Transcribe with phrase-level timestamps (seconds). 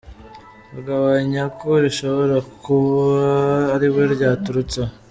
[0.77, 3.09] Agahamya ko rishobora kuba
[3.75, 4.91] ariwe ryaturutseho.